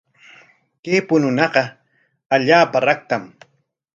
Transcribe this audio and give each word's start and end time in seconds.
Kay 0.83 0.99
puñunaqa 1.07 1.63
allaapa 2.35 2.77
raktam. 2.87 3.23